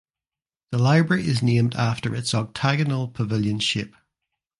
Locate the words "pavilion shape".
3.07-3.93